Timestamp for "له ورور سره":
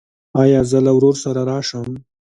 0.85-1.41